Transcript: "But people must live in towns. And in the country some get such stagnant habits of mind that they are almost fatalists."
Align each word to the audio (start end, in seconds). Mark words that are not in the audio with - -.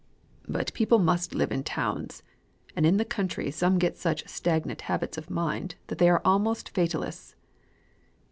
"But 0.49 0.73
people 0.73 0.97
must 0.97 1.35
live 1.35 1.51
in 1.51 1.63
towns. 1.63 2.23
And 2.75 2.87
in 2.87 2.97
the 2.97 3.05
country 3.05 3.51
some 3.51 3.77
get 3.77 3.99
such 3.99 4.27
stagnant 4.27 4.81
habits 4.89 5.15
of 5.15 5.29
mind 5.29 5.75
that 5.89 5.99
they 5.99 6.09
are 6.09 6.23
almost 6.25 6.69
fatalists." 6.69 7.35